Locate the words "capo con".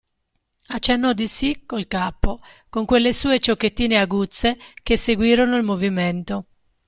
1.85-2.85